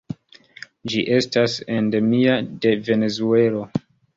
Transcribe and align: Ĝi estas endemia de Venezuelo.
Ĝi 0.93 1.03
estas 1.17 1.59
endemia 1.75 2.41
de 2.65 2.75
Venezuelo. 2.89 3.65